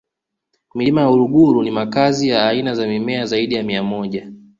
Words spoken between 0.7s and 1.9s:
milima ya uluguru ni